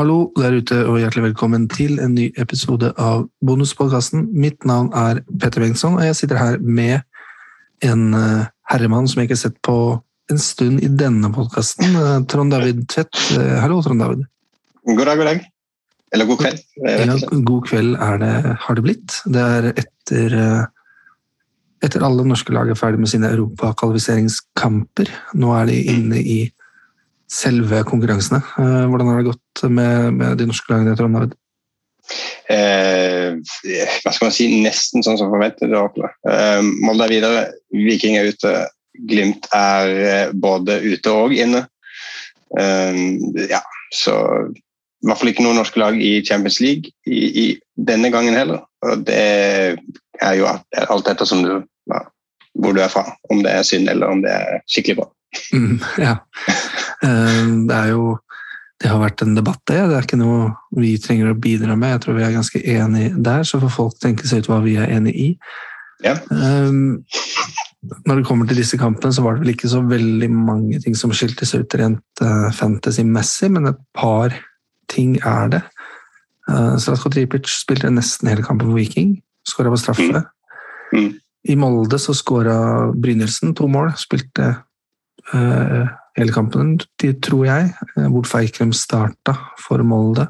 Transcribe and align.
Hallo 0.00 0.30
der 0.32 0.54
ute, 0.56 0.76
og 0.88 0.94
hjertelig 0.96 1.26
velkommen 1.26 1.66
til 1.68 1.98
en 2.00 2.14
ny 2.16 2.30
episode 2.40 2.88
av 2.96 3.26
Bonuspodkasten. 3.44 4.22
Mitt 4.32 4.64
navn 4.64 4.86
er 4.96 5.18
Petter 5.28 5.60
Bengtsson, 5.60 5.98
og 5.98 6.06
jeg 6.06 6.16
sitter 6.16 6.38
her 6.40 6.54
med 6.64 7.02
en 7.84 8.14
eh, 8.16 8.46
herremann 8.72 9.10
som 9.10 9.20
jeg 9.20 9.28
ikke 9.28 9.36
har 9.36 9.42
sett 9.42 9.58
på 9.66 9.74
en 10.32 10.40
stund 10.40 10.80
i 10.80 10.88
denne 11.02 11.28
podkasten. 11.34 11.98
Eh, 12.00 12.14
Trond 12.32 12.54
David 12.54 12.86
Tvedt. 12.88 13.18
Eh, 13.36 13.58
hallo, 13.60 13.82
Trond 13.84 14.00
David. 14.00 14.22
God 14.88 15.04
dag, 15.04 15.20
god 15.20 15.28
dag. 15.28 15.44
Eller 16.14 16.30
god 16.30 16.40
kveld. 16.46 16.64
Ja, 16.80 17.18
god 17.50 17.68
kveld 17.68 17.98
er 18.08 18.22
det, 18.24 18.32
har 18.64 18.78
det 18.78 18.86
blitt. 18.86 19.18
Det 19.28 19.42
er 19.58 19.68
etter, 19.74 20.38
etter 21.84 22.08
alle 22.08 22.24
norske 22.30 22.56
lag 22.56 22.72
er 22.72 22.80
ferdig 22.80 23.02
med 23.04 23.12
sine 23.12 23.34
europakvalifiseringskamper. 23.36 25.12
Nå 25.36 25.52
er 25.58 25.68
de 25.68 25.76
inne 25.92 26.24
i 26.24 26.40
selve 27.30 27.84
konkurransene. 27.88 28.40
Eh, 28.58 28.86
hvordan 28.90 29.10
har 29.10 29.20
det 29.20 29.30
gått 29.30 29.64
med, 29.70 30.18
med 30.18 30.40
de 30.40 30.48
norske 30.50 30.72
lagene? 30.72 30.96
Trond 30.98 31.16
David? 31.16 31.36
Eh, 32.50 33.36
hva 34.02 34.12
skal 34.12 34.26
man 34.26 34.34
si? 34.34 34.48
Nesten 34.64 35.04
sånn 35.06 35.18
som 35.20 35.30
forventet. 35.32 35.70
Eh, 35.70 36.62
Molde 36.82 37.06
er 37.06 37.14
videre, 37.14 37.44
Viking 37.74 38.18
er 38.18 38.32
ute. 38.32 38.54
Glimt 39.10 39.46
er 39.56 39.92
eh, 40.06 40.32
både 40.34 40.80
ute 40.82 41.14
og 41.14 41.36
inne. 41.36 41.64
Eh, 42.58 42.98
ja, 43.52 43.62
så 43.94 44.16
i 44.50 45.08
hvert 45.08 45.20
fall 45.20 45.30
ikke 45.32 45.44
noen 45.46 45.60
norske 45.62 45.80
lag 45.80 45.96
i 45.96 46.18
Champions 46.26 46.58
League 46.60 46.90
i, 47.08 47.20
i 47.44 47.46
denne 47.78 48.10
gangen 48.12 48.36
heller. 48.36 48.66
Og 48.84 49.06
det 49.06 49.22
er 50.20 50.34
jo 50.36 50.48
alt 50.50 51.08
etter 51.08 51.28
som 51.28 51.44
du, 51.46 51.54
ja, 51.88 52.02
hvor 52.60 52.76
du 52.76 52.82
er 52.82 52.92
fra. 52.92 53.06
Om 53.32 53.44
det 53.46 53.54
er 53.54 53.64
synd 53.64 53.88
eller 53.88 54.12
om 54.12 54.20
det 54.24 54.34
er 54.34 54.60
skikkelig 54.68 55.00
bra. 55.00 55.08
Mm, 55.54 55.78
ja. 56.02 56.18
Eh, 57.06 57.46
det 57.68 57.76
er 57.76 57.94
jo 57.94 58.18
det 58.80 58.88
har 58.88 59.02
vært 59.02 59.20
en 59.20 59.34
debatt, 59.36 59.60
det. 59.68 59.80
Det 59.90 59.96
er 59.96 60.06
ikke 60.06 60.18
noe 60.20 60.54
vi 60.80 60.94
trenger 61.02 61.34
å 61.34 61.36
bidra 61.36 61.74
med. 61.76 61.92
Jeg 61.92 62.02
tror 62.04 62.16
vi 62.16 62.22
er 62.24 62.32
ganske 62.32 62.60
enige 62.64 63.10
der, 63.20 63.42
så 63.44 63.60
får 63.60 63.74
folk 63.74 63.98
tenke 64.00 64.28
seg 64.28 64.40
ut 64.40 64.48
hva 64.48 64.62
vi 64.64 64.78
er 64.80 64.94
enig 64.94 65.12
i. 65.20 65.26
Ja. 66.00 66.14
Um, 66.32 67.02
når 68.08 68.20
det 68.20 68.24
kommer 68.28 68.48
til 68.48 68.62
disse 68.62 68.80
kampene, 68.80 69.12
så 69.12 69.24
var 69.24 69.36
det 69.36 69.44
vel 69.44 69.52
ikke 69.52 69.68
så 69.68 69.82
veldig 69.84 70.30
mange 70.32 70.80
ting 70.80 70.96
som 70.96 71.12
skilte 71.12 71.48
seg 71.48 71.66
ut 71.66 71.76
rent 71.76 72.24
uh, 72.24 72.48
fantasy-messig, 72.56 73.50
men 73.52 73.68
et 73.68 73.84
par 73.96 74.32
ting 74.88 75.18
er 75.28 75.52
det. 75.52 75.62
Uh, 76.48 76.80
Slatko 76.80 77.12
Tripic 77.12 77.52
spilte 77.52 77.92
nesten 77.92 78.32
hele 78.32 78.44
kampen 78.46 78.72
for 78.72 78.80
Viking. 78.80 79.18
Skåra 79.48 79.72
på 79.72 79.80
straffe. 79.80 80.24
Mm. 80.94 80.96
Mm. 80.96 81.10
I 81.52 81.56
Molde 81.60 82.00
så 82.00 82.16
skåra 82.16 82.56
Brynildsen 82.96 83.52
to 83.56 83.68
mål. 83.68 83.92
Spilte 84.00 84.54
uh, 85.34 85.84
hele 86.20 86.34
kampen, 86.34 86.76
tror 87.24 87.46
jeg, 87.48 87.72
eh, 87.96 88.08
hvor 88.12 88.28
Feikrem 88.28 88.74
starta 88.76 89.36
for 89.60 89.82
Molde. 89.86 90.28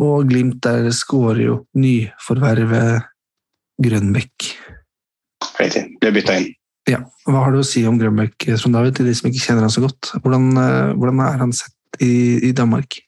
Og 0.00 0.28
Glimt 0.30 0.62
der 0.64 0.88
skårer 0.96 1.42
jo 1.44 1.56
nyforvervet 1.76 3.06
Grønbekk. 3.80 4.48
Riktig. 5.60 5.84
Ble 6.00 6.12
bytta 6.16 6.38
inn. 6.40 6.50
Ja. 6.88 7.02
Hva 7.28 7.44
har 7.44 7.54
du 7.54 7.60
å 7.60 7.66
si 7.66 7.82
om 7.86 7.98
Grønbekk, 8.00 8.48
Trond 8.48 8.76
David, 8.76 8.96
til 8.96 9.08
de 9.08 9.14
som 9.16 9.28
ikke 9.30 9.44
kjenner 9.44 9.66
han 9.66 9.72
så 9.72 9.84
godt? 9.84 10.12
Hvordan, 10.22 10.50
eh, 10.58 10.92
hvordan 10.96 11.20
er 11.26 11.42
han 11.44 11.52
sett 11.56 12.02
i, 12.02 12.48
i 12.48 12.52
Danmark? 12.56 12.98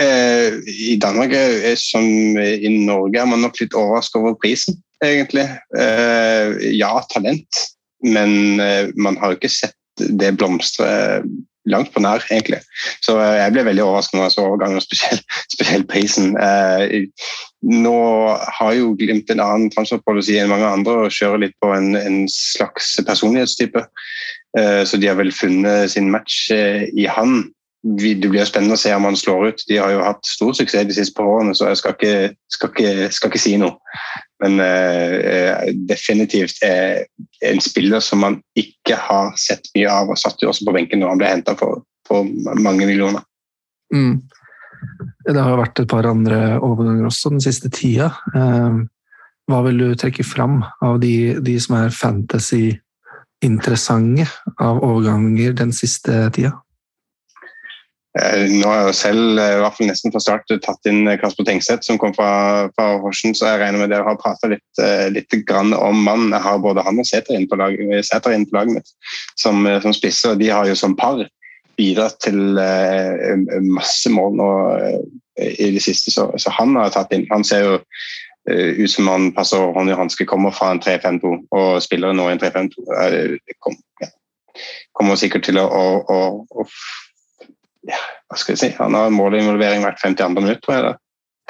Eh, 0.00 0.58
I 0.66 0.96
Danmark, 1.00 1.32
som 1.78 2.04
i 2.38 2.70
Norge, 2.84 3.20
er 3.20 3.30
man 3.30 3.44
nok 3.44 3.60
litt 3.60 3.76
overrasket 3.78 4.20
over 4.20 4.34
prisen, 4.42 4.78
egentlig. 5.04 5.46
Eh, 5.78 6.58
ja, 6.74 6.92
talent, 7.12 7.62
men 8.02 8.60
eh, 8.60 8.90
man 8.96 9.18
har 9.20 9.32
jo 9.32 9.40
ikke 9.40 9.52
sett 9.54 9.76
det 9.98 10.34
blomstrer 10.38 11.24
langt 11.70 11.92
på 11.94 12.02
nær, 12.04 12.24
egentlig. 12.32 12.60
Så 13.04 13.16
eh, 13.20 13.38
jeg 13.40 13.54
ble 13.54 13.64
veldig 13.68 13.84
overrasket 13.86 14.18
når 14.18 14.26
jeg 14.26 14.34
så 14.34 14.44
overgangen, 14.44 14.84
spesielt, 14.84 15.24
spesielt 15.54 15.88
prisen. 15.90 16.34
Eh, 16.36 17.08
nå 17.64 17.96
har 18.58 18.76
jo 18.76 18.92
Glimt 19.00 19.32
en 19.32 19.42
annen 19.42 19.72
transferpolicy 19.72 20.36
enn 20.38 20.52
mange 20.52 20.68
andre 20.68 21.06
og 21.06 21.14
kjører 21.14 21.46
litt 21.46 21.56
på 21.64 21.72
en, 21.74 21.94
en 21.98 22.24
slags 22.30 22.94
personlighetstype. 23.06 23.86
Eh, 24.58 24.82
så 24.86 25.00
de 25.00 25.10
har 25.10 25.18
vel 25.20 25.32
funnet 25.34 25.94
sin 25.94 26.10
match 26.12 26.46
i 26.52 27.08
han. 27.10 27.46
Det 27.84 28.14
blir 28.16 28.46
spennende 28.48 28.78
å 28.78 28.80
se 28.80 28.94
om 28.96 29.04
han 29.04 29.16
slår 29.18 29.50
ut. 29.52 29.62
De 29.68 29.76
har 29.76 29.90
jo 29.92 30.06
hatt 30.06 30.24
stor 30.24 30.54
suksess 30.56 30.86
de 30.88 30.94
siste 30.96 31.12
par 31.18 31.28
årene, 31.28 31.52
så 31.52 31.68
jeg 31.68 31.76
skal 31.82 31.92
ikke, 31.92 32.32
skal 32.54 32.70
ikke, 32.72 33.10
skal 33.12 33.28
ikke 33.28 33.42
si 33.42 33.60
noe. 33.60 33.76
Men 34.40 34.56
uh, 34.56 35.68
definitivt 35.90 36.62
er 36.64 37.04
en 37.44 37.60
spiller 37.60 38.00
som 38.00 38.24
man 38.24 38.40
ikke 38.56 38.96
har 38.96 39.36
sett 39.40 39.68
mye 39.76 39.90
av, 39.92 40.08
og 40.08 40.16
satt 40.20 40.40
jo 40.40 40.48
også 40.48 40.64
på 40.64 40.72
benken 40.78 41.00
når 41.02 41.10
han 41.12 41.20
ble 41.20 41.28
henta 41.34 41.52
for, 41.60 41.84
for, 42.08 42.24
mange 42.56 42.88
millioner. 42.88 43.20
Mm. 43.92 44.24
Det 45.28 45.36
har 45.36 45.52
jo 45.52 45.60
vært 45.60 45.80
et 45.84 45.92
par 45.92 46.08
andre 46.08 46.56
overganger 46.64 47.04
også 47.10 47.36
den 47.36 47.44
siste 47.44 47.68
tida. 47.72 48.08
Hva 49.44 49.60
vil 49.68 49.76
du 49.80 49.94
trekke 50.00 50.24
fram 50.24 50.64
av 50.84 51.00
de, 51.04 51.36
de 51.44 51.60
som 51.60 51.76
er 51.82 51.92
fantasy-interessante 51.92 54.24
av 54.56 54.80
overganger 54.80 55.52
den 55.60 55.72
siste 55.76 56.32
tida? 56.32 56.63
Eh, 58.14 58.44
nå 58.46 58.68
har 58.70 58.76
jeg 58.78 58.86
jo 58.86 58.94
selv 58.94 59.38
eh, 59.42 59.56
i 59.56 59.62
hvert 59.64 59.74
fall 59.74 59.88
nesten 59.90 60.12
fra 60.14 60.20
start 60.22 60.52
tatt 60.62 60.86
inn 60.86 61.08
eh, 61.10 61.16
Kasper 61.18 61.46
Tengseth, 61.48 61.82
som 61.82 61.98
kom 61.98 62.12
fra, 62.14 62.28
fra 62.76 62.92
Horsen, 63.02 63.34
så 63.34 63.48
jeg 63.48 63.62
regner 63.64 63.82
med 63.82 63.90
dere 63.90 64.06
har 64.06 64.20
prata 64.20 64.52
litt, 64.52 64.82
litt 65.10 65.34
om 65.74 65.98
mannen. 66.06 66.30
Jeg 66.30 66.44
har 66.44 66.62
både 66.62 66.84
han 66.86 67.00
og 67.02 67.08
Sæter 67.08 67.34
inn 67.34 67.48
på, 67.50 67.58
laget, 67.58 67.80
inn 67.82 68.46
på 68.46 68.56
laget 68.56 68.78
mitt 68.78 68.92
som, 69.40 69.66
som 69.82 69.96
spisser, 69.96 70.34
og 70.34 70.42
de 70.42 70.52
har 70.52 70.70
jo 70.70 70.78
som 70.78 70.94
par 70.96 71.24
bidratt 71.74 72.20
til 72.22 72.54
masse 73.66 74.10
mål 74.14 74.36
nå 74.38 74.50
i 75.42 75.72
det 75.74 75.82
siste, 75.82 76.12
så, 76.14 76.28
så 76.38 76.52
han 76.54 76.76
har 76.78 76.94
tatt 76.94 77.10
inn. 77.16 77.26
Han 77.32 77.42
ser 77.42 77.66
jo 77.66 77.78
ut 78.46 78.92
som 78.92 79.08
han 79.10 79.32
passer 79.34 79.72
hånd 79.74 79.90
i 79.90 79.96
hanske, 79.98 80.28
kommer 80.30 80.54
fra 80.54 80.70
en 80.70 80.82
3-5-2 80.84 81.32
og 81.50 81.82
spiller 81.82 82.14
nå 82.14 82.28
i 82.28 82.36
en 82.36 82.42
3-5-2. 82.44 82.84
Det 83.42 83.58
kom, 83.58 83.74
ja. 84.04 84.12
kommer 84.94 85.18
sikkert 85.18 85.48
til 85.48 85.58
å, 85.58 85.66
å, 85.66 86.20
å 86.46 86.68
ja, 87.88 88.00
hva 88.30 88.38
skal 88.40 88.54
jeg 88.54 88.60
si, 88.62 88.70
Han 88.78 88.96
har 88.96 89.12
målinvolvering 89.14 89.84
hvert 89.84 90.00
52. 90.00 90.40
minutt. 90.40 90.64
Det. 90.66 90.94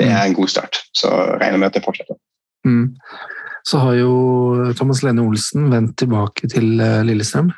det 0.00 0.10
er 0.10 0.22
en 0.24 0.36
god 0.36 0.50
start. 0.50 0.82
Så 0.96 1.10
regner 1.40 1.60
med 1.60 1.70
at 1.70 1.78
det 1.78 1.84
fortsetter. 1.86 2.18
Mm. 2.66 2.96
Så 3.64 3.80
har 3.80 3.96
jo 3.96 4.14
Thomas 4.76 5.02
Lene 5.04 5.24
Olsen 5.24 5.70
vendt 5.72 5.96
tilbake 6.02 6.48
til 6.52 6.80
eh, 6.84 7.00
Lillestrøm. 7.06 7.52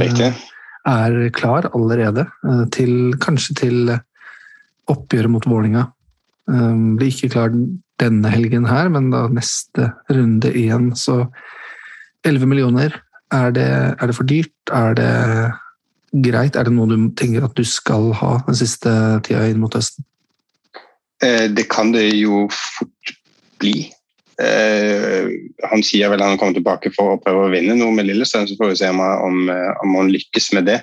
Riktig. 0.00 0.30
Eh, 0.30 0.52
er 0.86 1.16
klar 1.34 1.68
allerede 1.74 2.28
eh, 2.46 2.64
til 2.72 3.16
kanskje 3.20 3.56
til 3.60 3.92
oppgjøret 4.86 5.32
mot 5.32 5.46
Vålinga. 5.50 5.88
Blir 6.46 7.10
ikke 7.10 7.32
klar 7.32 7.50
denne 7.98 8.30
helgen 8.30 8.68
her, 8.70 8.86
men 8.94 9.08
da 9.10 9.24
neste 9.26 9.88
runde 10.06 10.52
igjen, 10.54 10.92
så 10.94 11.24
11 12.22 12.46
millioner. 12.46 12.94
Er 13.34 13.50
det, 13.50 13.66
er 13.66 14.06
det 14.06 14.14
for 14.14 14.30
dyrt? 14.30 14.54
Er 14.70 14.94
det 14.94 15.10
greit? 16.24 16.56
Er 16.56 16.68
det 16.68 16.74
noe 16.76 16.88
du 16.90 17.10
tenker 17.18 17.46
at 17.46 17.56
du 17.56 17.64
skal 17.66 18.12
ha 18.20 18.36
den 18.46 18.58
siste 18.58 18.92
tida 19.26 19.46
inn 19.50 19.60
mot 19.62 19.74
høsten? 19.76 20.06
Eh, 21.24 21.46
det 21.52 21.68
kan 21.72 21.92
det 21.94 22.08
jo 22.14 22.46
fort 22.52 23.14
bli. 23.60 23.88
Eh, 24.42 25.28
han 25.64 25.84
sier 25.86 26.12
vel 26.12 26.24
han 26.24 26.36
kommer 26.40 26.56
tilbake 26.58 26.92
for 26.96 27.14
å 27.14 27.20
prøve 27.22 27.46
å 27.46 27.52
vinne 27.52 27.76
noe 27.78 27.94
med 27.96 28.08
Lillestrøm, 28.08 28.48
så 28.48 28.58
får 28.58 28.74
vi 28.74 28.80
se 28.82 28.90
om, 28.92 29.00
om 29.48 29.94
han 29.96 30.12
lykkes 30.12 30.52
med 30.56 30.68
det 30.68 30.82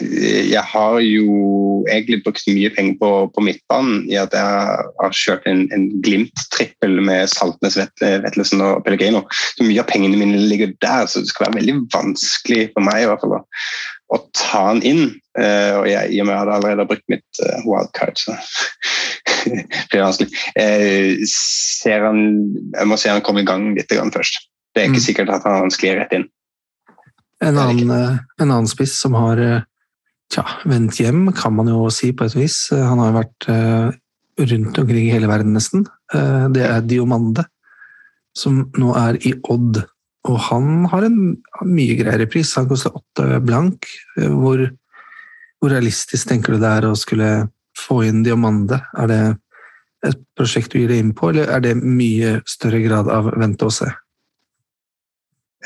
jeg 0.00 0.62
har 0.66 0.98
jo 1.04 1.84
egentlig 1.88 2.20
brukt 2.24 2.48
mye 2.50 2.70
penger 2.74 2.96
på, 3.00 3.10
på 3.34 3.44
midtbanen 3.44 4.02
i 4.10 4.16
at 4.20 4.34
jeg 4.34 4.88
har 5.00 5.16
kjørt 5.16 5.46
en, 5.50 5.62
en 5.74 5.86
Glimt-trippel 6.04 6.98
med 7.06 7.30
Saltnes, 7.30 7.78
Vetlesen 7.78 8.64
og 8.64 8.82
Pellegrino. 8.86 9.22
Så 9.30 9.66
mye 9.66 9.82
av 9.82 9.88
pengene 9.90 10.18
mine 10.18 10.42
ligger 10.50 10.74
der, 10.82 11.06
så 11.06 11.22
det 11.22 11.30
skal 11.30 11.48
være 11.48 11.60
veldig 11.60 11.76
vanskelig 11.94 12.66
for 12.74 12.86
meg 12.88 13.04
i 13.04 13.08
hvert 13.10 13.24
fall 13.24 13.36
å, 13.38 13.42
å 14.16 14.20
ta 14.36 14.64
den 14.72 14.84
inn. 14.90 15.04
Uh, 15.38 15.78
og 15.78 15.86
jeg, 15.86 16.10
i 16.10 16.20
og 16.22 16.26
med 16.26 16.34
at 16.34 16.48
jeg 16.48 16.56
allerede 16.58 16.82
har 16.82 16.90
brukt 16.90 17.12
mitt 17.12 17.42
uh, 17.44 17.62
wildcard, 17.68 18.18
så 18.18 18.34
blir 19.46 19.94
det 19.94 20.02
vanskelig. 20.02 20.44
Uh, 20.58 22.02
han, 22.08 22.24
jeg 22.74 22.90
må 22.90 22.98
se 23.00 23.12
han 23.12 23.24
komme 23.24 23.44
i 23.44 23.48
gang 23.48 23.70
litt 23.78 23.94
først. 23.94 24.42
Det 24.74 24.82
er 24.82 24.90
ikke 24.90 25.00
mm. 25.00 25.06
sikkert 25.06 25.32
at 25.34 25.46
han 25.46 25.72
sklir 25.74 25.98
rett 25.98 26.12
inn. 26.14 26.28
En 27.40 27.56
annen, 27.56 27.90
en 28.40 28.50
annen, 28.50 28.68
spiss 28.68 28.98
som 29.00 29.14
har 29.16 29.40
tja, 30.30 30.44
vendt 30.68 30.98
hjem, 31.00 31.30
kan 31.36 31.54
man 31.56 31.70
jo 31.72 31.86
si 31.94 32.12
på 32.12 32.26
et 32.28 32.36
vis. 32.36 32.58
Han 32.74 33.00
har 33.00 33.10
jo 33.10 33.16
vært 33.16 33.48
rundt 34.50 34.80
omkring 34.82 35.06
i 35.06 35.14
hele 35.14 35.30
verden, 35.30 35.54
nesten. 35.56 35.86
Det 36.52 36.66
er 36.66 36.84
Diomande, 36.84 37.46
som 38.36 38.66
nå 38.76 38.92
er 39.00 39.16
i 39.24 39.32
Odd. 39.52 39.80
Og 40.28 40.36
han 40.50 40.84
har 40.92 41.06
en 41.06 41.20
mye 41.64 41.96
greiere 41.98 42.28
pris. 42.30 42.52
Han 42.58 42.68
koster 42.68 42.96
åtte 42.96 43.40
blank. 43.44 43.88
Hvor, 44.16 44.66
hvor, 45.60 45.72
realistisk 45.72 46.28
tenker 46.28 46.54
du 46.54 46.60
det 46.60 46.72
er 46.80 46.88
å 46.90 46.98
skulle 46.98 47.30
få 47.78 48.02
inn 48.08 48.24
Diomande? 48.26 48.82
Er 49.00 49.10
det 49.10 49.22
et 50.10 50.20
prosjekt 50.36 50.72
du 50.72 50.80
gir 50.80 50.92
deg 50.92 51.02
inn 51.02 51.16
på, 51.16 51.32
eller 51.32 51.50
er 51.52 51.64
det 51.64 51.74
mye 51.80 52.38
større 52.48 52.80
grad 52.84 53.08
av 53.12 53.32
vente 53.40 53.68
og 53.68 53.74
se? 53.76 53.88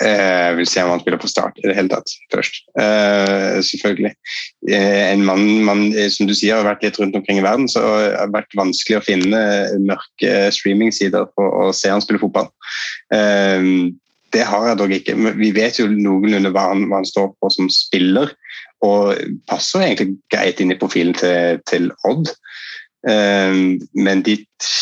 Jeg 0.01 0.57
vil 0.59 0.67
se 0.67 0.83
om 0.83 0.91
han 0.91 1.01
spiller 1.03 1.21
på 1.23 1.31
start 1.31 1.59
i 1.61 1.69
det 1.69 1.77
hele 1.77 1.91
tatt 1.93 2.11
først. 2.33 2.65
Uh, 2.75 3.61
selvfølgelig. 3.63 4.11
Uh, 4.67 5.03
en 5.13 5.23
mann, 5.27 5.45
man, 5.67 5.85
som 6.11 6.27
du 6.27 6.35
sier, 6.35 6.59
har 6.59 6.67
vært 6.67 6.83
litt 6.83 6.99
rundt 6.99 7.15
omkring 7.15 7.39
i 7.39 7.45
verden, 7.47 7.69
så 7.71 7.83
det 7.85 8.17
har 8.19 8.33
vært 8.35 8.59
vanskelig 8.59 8.99
å 8.99 9.05
finne 9.07 9.43
mørke 9.87 10.49
streamingsider 10.57 11.29
på 11.39 11.47
å 11.47 11.69
se 11.77 11.93
han 11.95 12.03
spille 12.03 12.23
fotball. 12.23 12.51
Uh, 13.15 13.95
det 14.35 14.43
har 14.51 14.67
jeg 14.67 14.81
dog 14.81 14.93
ikke. 14.97 15.15
Vi 15.39 15.53
vet 15.55 15.79
jo 15.79 15.87
noenlunde 15.91 16.51
hva 16.51 16.73
han, 16.73 16.89
hva 16.91 16.99
han 16.99 17.07
står 17.09 17.31
på 17.39 17.53
som 17.55 17.71
spiller, 17.71 18.35
og 18.85 19.15
passer 19.49 19.85
egentlig 19.85 20.19
greit 20.33 20.59
inn 20.61 20.75
i 20.75 20.79
profilen 20.81 21.15
til, 21.17 21.63
til 21.71 21.93
Odd. 22.09 22.35
Ehm, 23.09 23.81
men 23.93 24.23
de, 24.25 24.39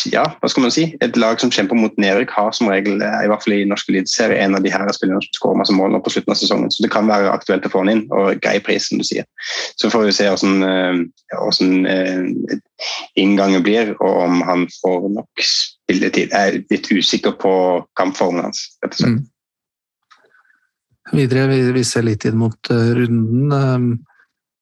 ja, 0.07 0.23
hva 0.39 0.49
skal 0.51 0.63
man 0.63 0.71
si? 0.71 0.85
et 1.03 1.17
lag 1.19 1.41
som 1.41 1.51
kjemper 1.51 1.75
mot 1.75 1.97
nedrykk, 1.99 2.31
har 2.31 2.53
som 2.55 2.69
regel 2.71 3.01
i 3.03 3.27
hvert 3.27 3.43
fall 3.43 3.55
i 3.57 3.65
norsk 3.67 3.89
eliteserie 3.91 4.39
en 4.39 4.55
av 4.55 4.63
de 4.63 4.71
her 4.71 4.91
spillerne 4.95 5.19
som 5.25 5.35
skårer 5.35 5.59
masse 5.59 5.75
mål 5.75 5.91
nå 5.91 5.99
på 6.05 6.13
slutten 6.13 6.31
av 6.31 6.39
sesongen. 6.39 6.71
Så 6.71 6.85
det 6.85 6.91
kan 6.93 7.09
være 7.11 7.33
aktuelt 7.33 7.67
å 7.67 7.73
få 7.73 7.83
han 7.83 7.91
inn, 7.91 8.05
og 8.15 8.39
grei 8.43 8.55
pris, 8.63 8.87
som 8.87 9.01
du 9.01 9.07
sier. 9.07 9.27
Så 9.81 9.91
får 9.91 10.07
vi 10.07 10.15
se 10.15 10.29
hvordan, 10.31 11.03
hvordan 11.33 11.75
eh, 11.91 12.55
inngangen 13.19 13.65
blir, 13.65 13.91
og 13.99 14.23
om 14.29 14.39
han 14.47 14.65
får 14.79 15.11
nok 15.17 15.45
spilletid. 15.49 16.31
Jeg 16.31 16.55
er 16.55 16.61
litt 16.71 16.89
usikker 16.93 17.35
på 17.43 17.53
kampformen 17.99 18.47
hans, 18.47 18.69
rett 18.85 18.95
og 18.95 19.03
slett. 19.03 19.19
Mm. 19.19 19.29
Videre, 21.13 21.59
vi, 21.75 21.83
ser 21.85 22.07
litt 22.07 22.23
inn 22.25 22.39
mot 22.39 22.71
runden. 22.71 23.51
Um, 23.51 23.87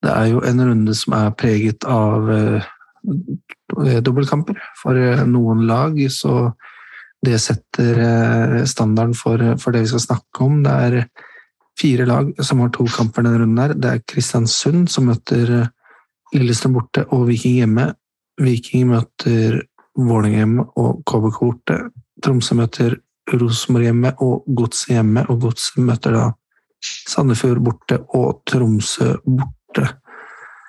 det 0.01 0.09
er 0.09 0.31
jo 0.31 0.41
en 0.49 0.63
runde 0.65 0.95
som 0.97 1.13
er 1.13 1.35
preget 1.37 1.85
av 1.85 2.25
dobbeltkamper 3.01 4.59
for 4.81 4.97
eh, 4.97 5.23
noen 5.27 5.65
lag. 5.67 5.97
Så 6.11 6.51
det 7.25 7.39
setter 7.41 7.99
eh, 8.01 8.63
standarden 8.65 9.15
for, 9.17 9.41
for, 9.61 9.73
det 9.73 9.85
vi 9.85 9.91
skal 9.93 10.05
snakke 10.07 10.45
om. 10.45 10.61
Det 10.65 10.71
er 10.71 10.97
fire 11.79 12.07
lag 12.09 12.31
som 12.43 12.61
har 12.61 12.71
to 12.75 12.85
kamper 12.91 13.25
denne 13.25 13.43
runden. 13.43 13.61
her. 13.61 13.75
Det 13.75 13.91
er 13.91 14.05
Kristiansund 14.07 14.89
som 14.91 15.09
møter 15.11 15.55
eh, 15.59 15.69
Lillestrøm 16.35 16.77
borte 16.77 17.05
og 17.11 17.27
Viking 17.29 17.59
hjemme. 17.59 17.91
Viking 18.41 18.91
møter 18.93 19.61
Vålerenga 19.97 20.43
hjemme 20.45 20.67
og 20.79 21.01
KBK 21.09 21.39
borte. 21.41 21.79
Tromsø 22.23 22.55
møter 22.55 22.95
Rosenborg 23.31 23.85
hjemme 23.85 24.11
og 24.23 24.45
Godset 24.57 24.95
hjemme, 24.95 25.23
og 25.29 25.41
Godset 25.45 25.81
møter 25.83 26.15
da 26.15 26.23
Sandefjord 26.81 27.61
borte 27.63 27.99
og 28.17 28.41
Tromsø 28.49 29.13
borte. 29.25 29.87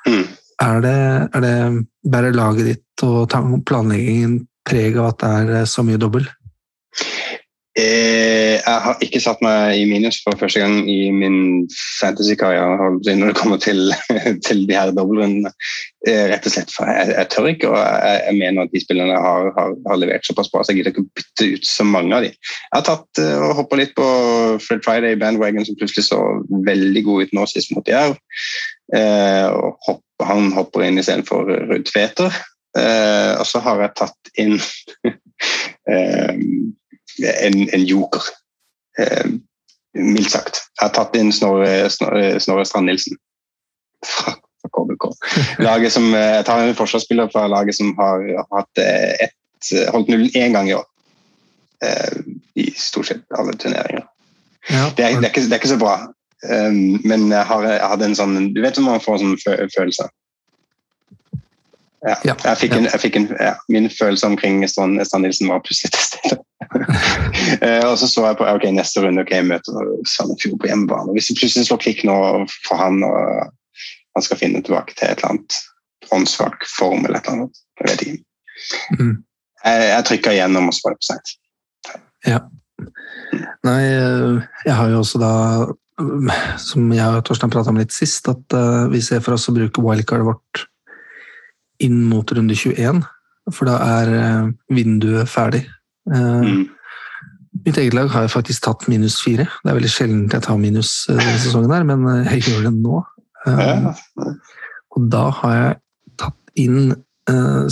Mm. 0.06 0.26
Er 0.62 0.82
det, 0.84 0.99
er 1.32 1.44
det 1.44 1.56
bærer 2.02 2.34
laget 2.34 2.70
ditt 2.72 3.04
og 3.06 3.31
planleggingen 3.66 4.40
preg 4.69 4.99
av 4.99 5.12
at 5.12 5.22
det 5.22 5.32
er 5.40 5.52
eh, 5.60 5.69
så 5.69 5.84
mye 5.87 6.00
dobbel? 6.00 6.26
Eh, 7.72 8.58
jeg 8.60 8.80
har 8.84 8.98
ikke 9.00 9.20
satt 9.24 9.38
meg 9.40 9.78
i 9.80 9.84
minus 9.88 10.19
for 10.20 10.36
første 10.36 10.60
gang 10.60 10.90
i 10.92 11.06
min 11.08 11.64
fantasy-karriere 12.02 12.90
når 13.00 13.30
det 13.30 13.36
kommer 13.38 13.56
til, 13.62 13.94
til 14.46 14.66
de 14.69 14.76
her 14.76 14.92
dobbeltrundene. 14.92 15.48
Eh, 16.04 16.26
rett 16.28 16.44
og 16.48 16.52
slett 16.52 16.74
for 16.74 16.90
jeg, 16.90 17.14
jeg, 17.14 17.30
tør 17.32 17.48
ikke, 17.48 17.70
og 17.70 17.78
jeg, 17.80 18.19
jeg 18.26 18.36
mener 18.42 18.66
at 18.66 18.74
de 18.74 18.82
spillerne 18.82 19.16
har, 19.24 19.48
har, 19.56 19.72
har, 19.86 20.00
levert 20.02 20.28
såpass 20.28 20.52
bra 20.52 20.60
så 20.60 20.74
jeg 20.74 20.82
gidder 20.82 20.92
ikke 20.92 21.06
å 21.06 21.14
bytte 21.16 21.48
ut 21.54 21.70
så 21.70 21.86
mange 21.88 22.19
av 22.19 22.26
de. 22.26 22.32
Jeg 22.34 22.74
har 22.76 22.84
tatt 22.90 23.22
uh, 23.24 23.46
og 23.46 23.56
hoppa 23.62 23.80
litt 23.80 23.96
på 23.96 24.08
Fred 24.66 24.84
Friday 24.84 25.16
bandwagon, 25.22 25.64
som 25.64 25.78
plutselig 25.80 26.10
så 26.10 26.20
veldig 26.69 27.04
god 27.08 27.24
ut 27.24 27.34
nå 27.38 27.48
sist 27.48 27.72
mot 27.72 27.88
Jerv. 27.88 28.20
Hopp, 29.86 30.04
han 30.20 30.52
hopper 30.52 30.84
inn 30.84 31.00
istedenfor 31.00 31.48
Ruud 31.70 31.86
Tveter. 31.88 32.34
Og 32.76 33.46
så 33.48 33.60
har 33.64 33.80
jeg 33.80 33.96
tatt 33.96 34.32
inn 34.42 34.58
en, 37.19 37.69
en 37.69 37.85
joker. 37.85 38.23
Eh, 38.99 39.26
mildt 39.99 40.32
sagt. 40.32 40.62
Jeg 40.81 40.87
har 40.87 40.94
tatt 40.97 41.17
inn 41.19 41.32
Snorre, 41.35 41.91
Snorre, 41.93 42.38
Snorre 42.41 42.64
Strand 42.69 42.88
Nilsen 42.88 43.19
fra, 44.06 44.37
KBK. 44.73 45.09
Laget 45.64 45.93
som, 45.93 46.06
eh, 46.14 46.38
jeg 46.38 46.47
tar 46.49 46.62
en 46.62 46.79
forsvarsspiller 46.79 47.29
fra 47.32 47.47
laget 47.50 47.76
som 47.76 47.93
har 47.99 48.25
hatt 48.55 48.82
ett, 48.82 49.37
holdt 49.93 50.09
nullen 50.09 50.32
én 50.38 50.56
gang 50.56 50.70
i 50.70 50.76
år. 50.79 50.87
Eh, 51.85 52.19
I 52.55 52.70
stort 52.79 53.11
sett 53.11 53.38
alle 53.38 53.53
turneringer. 53.58 54.06
Ja. 54.70 54.91
Det, 54.97 55.05
er, 55.05 55.20
det, 55.20 55.26
er 55.26 55.31
ikke, 55.32 55.41
det, 55.41 55.53
er, 55.53 55.58
ikke, 55.58 55.73
så 55.75 55.79
bra, 55.79 55.94
um, 56.47 57.00
men 57.03 57.26
jeg, 57.32 57.44
har, 57.49 57.65
jeg 57.67 57.88
hadde 57.91 58.06
en 58.06 58.15
sånn 58.15 58.37
Du 58.55 58.61
vet 58.62 58.76
når 58.79 58.85
man 58.87 59.03
får 59.03 59.17
en 59.17 59.32
sånn 59.32 59.70
følelse 59.75 60.06
ja. 62.06 62.15
ja. 62.26 62.37
Jeg 62.44 62.61
fikk 62.61 62.76
en, 62.76 62.87
jeg 62.87 63.03
fikk 63.03 63.19
en, 63.19 63.26
ja, 63.38 63.56
min 63.70 63.88
følelse 63.91 64.26
omkring 64.26 64.62
Strand, 64.70 65.03
Strand 65.06 65.26
Nilsen 65.26 65.50
var 65.50 65.62
plutselig 65.67 65.93
til 65.94 66.06
stede. 66.08 66.38
Eh, 67.62 67.82
og 67.85 67.97
så 67.99 68.06
så 68.09 68.23
jeg 68.26 68.37
på 68.38 68.47
ok, 68.49 68.64
neste 68.75 69.03
runde 69.03 69.23
ok, 69.25 69.31
jeg 69.35 69.47
møter 69.49 69.88
Sandefjord 70.09 70.61
på 70.62 70.69
hjemmebane. 70.70 71.12
Hvis 71.14 71.29
det 71.31 71.37
plutselig 71.38 71.67
slår 71.69 71.81
klikk 71.82 72.03
nå 72.06 72.14
for 72.67 72.79
han, 72.81 73.03
og 73.06 73.50
han 74.17 74.25
skal 74.25 74.41
finne 74.41 74.62
tilbake 74.64 74.94
til 74.97 75.09
et 75.09 75.20
eller 75.20 75.35
annet 75.35 75.59
åndssvak 76.14 76.67
form 76.70 77.05
eller 77.05 77.19
et 77.19 77.29
eller 77.29 77.44
annet, 77.44 77.61
jeg 77.81 77.91
vet 77.91 78.05
ikke. 78.06 78.25
Mm. 78.99 79.14
Jeg, 79.64 79.85
jeg 79.91 80.06
trykka 80.09 80.35
igjennom 80.37 80.70
og 80.70 80.76
så 80.76 80.87
var 80.87 80.94
det 80.94 81.03
for 81.03 81.11
seint. 81.11 81.35
Ja. 82.31 82.41
Nei, 83.69 83.81
eh, 83.91 84.43
jeg 84.67 84.79
har 84.79 84.93
jo 84.94 85.03
også 85.03 85.23
da 85.23 85.32
som 86.62 86.93
jeg 86.94 87.06
og 87.06 87.25
Torstein 87.26 87.53
prata 87.53 87.73
om 87.73 87.81
litt 87.81 87.94
sist, 87.94 88.29
at 88.31 88.56
uh, 88.56 88.88
vi 88.93 89.03
ser 89.05 89.23
for 89.25 89.37
oss 89.37 89.49
å 89.50 89.56
bruke 89.56 89.82
wildcardet 89.85 90.26
vårt 90.26 90.65
inn 91.82 92.00
mot 92.08 92.29
runde 92.32 92.56
21, 92.56 93.03
for 93.50 93.67
da 93.67 93.79
er 93.99 94.12
eh, 94.15 94.50
vinduet 94.70 95.31
ferdig. 95.31 95.65
Eh, 96.10 96.40
mm. 96.43 96.62
Mitt 97.66 97.78
eget 97.78 97.94
lag 97.94 98.08
har 98.10 98.26
jeg 98.26 98.32
faktisk 98.32 98.64
tatt 98.64 98.88
minus 98.90 99.20
fire. 99.22 99.46
Det 99.62 99.70
er 99.70 99.78
veldig 99.78 99.93
sjelden 99.93 100.22
jeg 100.32 100.44
tar 100.46 100.58
minus 100.60 100.93
eh, 101.08 101.19
denne 101.19 101.38
sesongen, 101.43 101.75
her, 101.75 101.84
men 101.87 102.25
jeg 102.26 102.46
gjør 102.49 102.69
det 102.69 102.75
nå. 102.78 103.02
Og 104.93 105.08
da 105.12 105.25
har 105.40 105.54
jeg 105.58 105.76
tatt 106.20 106.58
inn 106.60 106.94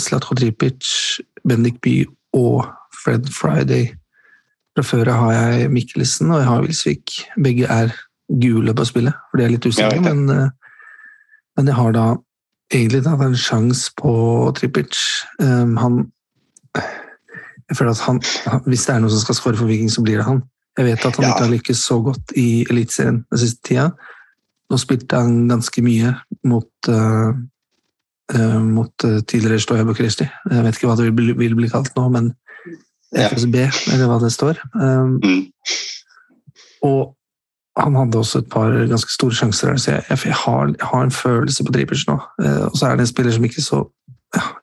Slatko 0.00 0.36
Tripic, 0.38 0.86
Bendik 1.48 1.80
By 1.84 2.04
og 2.38 2.68
Fred 2.94 3.26
Friday. 3.34 3.90
Fra 4.76 4.84
før 4.86 5.10
har 5.10 5.32
jeg 5.34 5.72
Mikkelsen 5.74 6.30
og 6.30 6.38
jeg 6.40 6.48
har 6.48 6.64
Wilsvik. 6.64 7.16
Begge 7.42 7.66
er 7.66 7.92
gule 8.30 8.74
på 8.78 8.86
spillet, 8.86 9.16
for 9.30 9.40
de 9.40 9.46
er 9.46 9.52
litt 9.56 9.66
usikre, 9.66 10.00
men, 10.06 10.50
men 11.58 11.70
jeg 11.70 11.76
har 11.76 11.96
da 11.96 12.06
egentlig 12.70 13.02
tatt 13.04 13.22
en 13.24 13.36
sjanse 13.38 13.90
på 13.98 14.12
Trippic. 14.56 14.96
Um, 15.42 15.76
han 15.80 16.02
Jeg 17.70 17.78
føler 17.78 17.94
at 17.94 18.02
han, 18.06 18.18
Hvis 18.66 18.86
det 18.86 18.94
er 18.94 19.02
noen 19.02 19.12
som 19.14 19.22
skal 19.22 19.38
skåre 19.38 19.60
for 19.60 19.70
Viking, 19.70 19.90
så 19.92 20.02
blir 20.02 20.18
det 20.20 20.26
han. 20.26 20.42
Jeg 20.78 20.86
vet 20.86 21.06
at 21.06 21.16
han 21.16 21.26
ja. 21.26 21.30
ikke 21.30 21.44
har 21.44 21.54
lykkes 21.54 21.84
så 21.86 22.00
godt 22.02 22.34
i 22.38 22.64
Eliteserien 22.70 23.22
den 23.30 23.40
siste 23.42 23.62
tida. 23.68 23.90
Nå 24.70 24.78
spilte 24.78 25.18
han 25.18 25.48
ganske 25.50 25.82
mye 25.82 26.12
mot, 26.46 26.70
uh, 26.88 27.30
uh, 28.34 28.60
mot 28.62 29.06
uh, 29.06 29.18
tidligere 29.26 29.60
Stoja 29.60 29.86
Bucuresti. 29.86 30.28
Jeg 30.50 30.66
vet 30.66 30.78
ikke 30.78 30.90
hva 30.90 30.98
det 30.98 31.08
vil 31.08 31.16
bli, 31.18 31.32
vil 31.38 31.56
bli 31.58 31.70
kalt 31.72 31.90
nå, 31.98 32.06
men 32.14 32.30
FSB, 33.10 33.56
ja. 33.64 33.70
eller 33.92 34.06
hva 34.06 34.20
det 34.22 34.30
står. 34.32 34.60
Um, 34.78 35.18
mm. 35.18 35.40
Og 36.86 37.16
han 37.80 37.96
hadde 37.98 38.18
også 38.18 38.44
et 38.44 38.50
par 38.52 38.74
ganske 38.90 39.12
store 39.12 39.34
sjanser 39.34 39.76
så 39.78 39.96
jeg, 39.96 40.04
jeg, 40.10 40.34
har, 40.44 40.70
jeg 40.70 40.86
har, 40.92 41.02
en 41.02 41.14
følelse 41.14 41.64
på 41.66 41.74
Dribbers 41.74 42.06
nå. 42.06 42.18
Uh, 42.42 42.66
og 42.70 42.78
så 42.78 42.86
er 42.86 42.96
det 42.96 43.06
en 43.06 43.10
spiller 43.10 43.34
som 43.34 43.46
ikke 43.46 43.64
så 43.64 43.82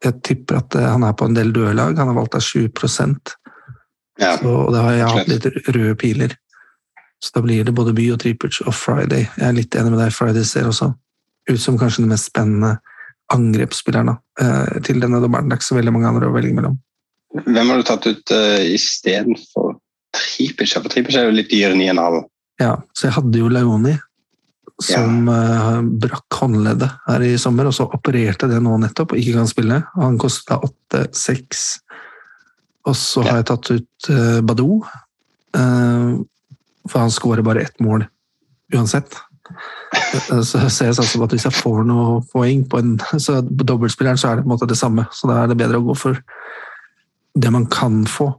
Jeg 0.03 0.19
tipper 0.23 0.61
at 0.61 0.75
eh, 0.79 0.87
han 0.87 1.03
er 1.03 1.15
på 1.17 1.27
en 1.27 1.37
del 1.37 1.51
døde 1.55 1.75
lag. 1.75 1.97
Han 1.99 2.11
har 2.11 2.17
valgt 2.17 2.37
av 2.37 2.43
7 2.45 2.67
ja. 4.19 4.37
så, 4.37 4.51
Og 4.51 4.71
da 4.73 4.83
har 4.87 4.93
jeg 4.97 5.15
hatt 5.15 5.31
litt 5.31 5.49
røde 5.67 5.95
piler. 5.99 6.35
Så 7.23 7.33
da 7.33 7.41
blir 7.41 7.65
det 7.65 7.73
både 7.75 7.95
By 7.97 8.11
og 8.13 8.21
Tripic 8.21 8.61
og 8.65 8.75
Friday. 8.77 9.25
Jeg 9.37 9.47
er 9.47 9.57
litt 9.57 9.75
enig 9.75 9.93
med 9.93 10.03
deg. 10.03 10.13
Friday 10.13 10.45
ser 10.45 10.69
også 10.69 10.91
ut 11.49 11.61
som 11.61 11.79
kanskje 11.79 12.03
den 12.03 12.11
mest 12.13 12.29
spennende 12.29 12.77
angrepsspilleren 13.33 14.13
eh, 14.13 14.77
til 14.85 15.01
denne 15.03 15.19
dommeren. 15.23 15.49
Det 15.49 15.57
er 15.57 15.61
ikke 15.61 15.71
så 15.71 15.79
veldig 15.79 15.95
mange 15.95 16.11
andre 16.11 16.29
å 16.29 16.35
velge 16.35 16.55
mellom. 16.55 16.77
Hvem 17.43 17.71
har 17.71 17.79
du 17.79 17.85
tatt 17.85 18.05
ut 18.07 18.31
uh, 18.33 18.61
istedenfor 18.71 19.75
Tripic? 20.15 20.71
For 20.71 20.89
Tripic 20.91 21.17
er 21.19 21.27
jo 21.27 21.35
litt 21.35 21.51
dyrere 21.51 21.75
enn 21.75 21.83
9,5. 21.99 22.21
Ja, 22.63 22.71
så 22.95 23.09
jeg 23.09 23.17
hadde 23.17 23.41
jo 23.41 23.49
Leoni 23.51 23.97
som 24.83 25.27
ja. 25.27 25.33
uh, 25.33 25.81
brakk 25.81 26.37
håndleddet 26.39 26.89
her 27.07 27.25
i 27.25 27.33
sommer, 27.41 27.69
og 27.69 27.75
så 27.75 27.87
opererte 27.89 28.49
det 28.51 28.59
nå 28.63 28.77
nettopp 28.81 29.15
og 29.15 29.21
ikke 29.21 29.37
kan 29.39 29.49
spille. 29.49 29.81
Han 29.97 30.19
kosta 30.21 30.59
8-6. 30.93 31.63
Og 32.87 32.97
så 32.97 33.23
ja. 33.23 33.31
har 33.31 33.41
jeg 33.41 33.49
tatt 33.51 33.71
ut 33.73 34.09
uh, 34.13 34.39
Badou, 34.45 34.81
uh, 35.57 36.11
for 36.87 37.03
han 37.03 37.13
skårer 37.13 37.45
bare 37.45 37.65
ett 37.65 37.81
mål 37.83 38.05
uansett. 38.75 39.17
Så 40.43 40.59
ser 40.67 40.89
jeg 40.89 40.97
sånn 40.97 41.23
at 41.23 41.33
hvis 41.33 41.47
jeg 41.47 41.55
får 41.55 41.85
noe 41.87 42.19
poeng 42.33 42.65
på 42.67 42.81
en 42.83 42.97
så 43.23 43.39
dobbeltspilleren, 43.41 44.19
så 44.19 44.29
er 44.29 44.39
det 44.39 44.43
på 44.43 44.51
en 44.51 44.55
måte 44.57 44.67
det 44.69 44.79
samme. 44.79 45.07
Så 45.15 45.29
da 45.29 45.41
er 45.41 45.51
det 45.51 45.57
bedre 45.59 45.79
å 45.79 45.87
gå 45.87 45.95
for 45.97 46.19
det 47.37 47.51
man 47.53 47.67
kan 47.71 48.01
få, 48.09 48.31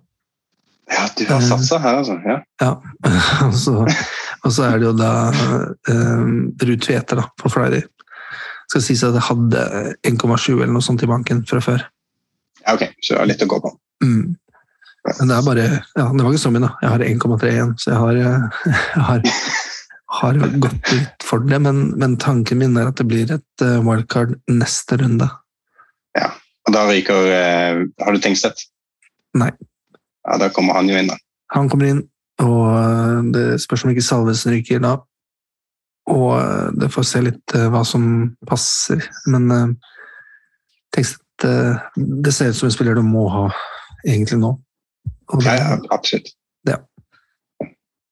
ja, 0.89 1.05
du 1.19 1.25
har 1.29 1.43
satsa 1.45 1.79
her, 1.79 1.99
altså. 2.01 2.17
Ja. 2.25 2.39
ja. 2.61 2.81
og 4.45 4.55
så 4.55 4.67
er 4.69 4.81
det 4.81 4.89
jo 4.89 4.97
da 4.97 5.13
eh, 5.33 6.27
Ruud 6.63 6.83
Tveter 6.85 7.23
da, 7.23 7.29
på 7.39 7.51
Friday. 7.53 7.85
Skal 8.69 8.85
sies 8.85 9.05
at 9.07 9.17
jeg 9.17 9.27
hadde 9.31 9.63
1,7 10.07 10.59
eller 10.59 10.75
noe 10.75 10.85
sånt 10.85 11.03
i 11.05 11.09
banken 11.11 11.45
fra 11.49 11.63
før. 11.65 11.87
Ja, 12.65 12.75
ok, 12.75 12.85
så 13.01 13.15
det 13.15 13.23
har 13.23 13.31
litt 13.31 13.45
å 13.45 13.51
gå 13.51 13.61
på. 13.65 13.73
Mm. 14.05 14.37
Men 15.09 15.31
det 15.31 15.37
er 15.37 15.47
bare 15.47 15.67
Ja, 15.97 16.07
det 16.13 16.25
var 16.25 16.33
ikke 16.33 16.43
så 16.43 16.53
mye, 16.53 16.67
da. 16.67 16.73
Jeg 16.83 16.93
har 16.93 17.05
1,3 17.07 17.53
igjen, 17.53 17.75
så 17.81 17.93
jeg 17.93 18.01
har, 18.03 18.19
jeg 18.69 19.05
har, 19.09 19.31
har 20.21 20.41
gått 20.67 20.93
ut 20.93 21.29
for 21.31 21.47
det. 21.49 21.61
Men, 21.65 21.83
men, 22.01 22.19
tanken 22.21 22.61
min 22.61 22.77
er 22.77 22.91
at 22.91 23.01
det 23.01 23.09
blir 23.09 23.33
et 23.39 23.65
eh, 23.65 23.79
wildcard 23.85 24.37
neste 24.53 25.01
runde. 25.01 25.31
Ja, 26.19 26.33
og 26.67 26.75
da 26.75 26.85
ryker 26.89 27.29
uh, 27.31 27.83
Har 28.03 28.15
du 28.15 28.21
Tengstedt? 28.21 28.67
Nei. 29.39 29.51
Ja, 30.27 30.37
Da 30.41 30.49
kommer 30.53 30.77
han 30.77 30.89
jo 30.91 30.99
inn, 30.99 31.09
da. 31.09 31.17
Han 31.55 31.71
kommer 31.73 31.89
inn, 31.89 32.03
og 32.45 32.65
eh, 32.73 33.21
det 33.35 33.47
spørs 33.63 33.85
om 33.85 33.93
ikke 33.93 34.05
Salvesen 34.05 34.55
ryker 34.55 34.83
da. 34.85 34.97
Og 36.09 36.79
det 36.81 36.89
får 36.89 37.05
se 37.05 37.21
litt 37.21 37.53
hva 37.69 37.83
som 37.85 38.05
passer. 38.49 39.03
Men 39.29 39.75
Tengstedt 40.97 41.45
Det 42.25 42.33
ser 42.33 42.49
ut 42.49 42.57
som 42.57 42.71
en 42.71 42.73
spiller 42.73 42.97
du 42.97 43.03
må 43.05 43.27
ha 43.29 43.43
egentlig 44.07 44.39
nå. 44.41 44.55
Det, 45.37 45.45
ja, 45.45 45.77
absolutt. 45.93 46.33
Ja. 46.69 46.79